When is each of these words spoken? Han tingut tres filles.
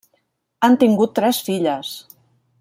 Han 0.67 0.77
tingut 0.85 1.13
tres 1.21 1.43
filles. 1.51 1.93